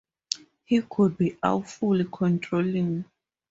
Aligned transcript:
He 0.65 0.81
could 0.81 1.15
be 1.15 1.37
awfully 1.43 2.07
controlling. 2.11 3.05